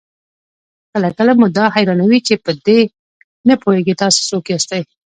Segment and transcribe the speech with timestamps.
[0.91, 2.79] کله کله مو دا حيرانوي چې په دې
[3.47, 4.81] نه پوهېږئ تاسې څوک ياستئ؟